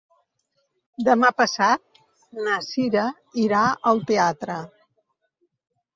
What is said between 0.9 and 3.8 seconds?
Demà passat na Sira irà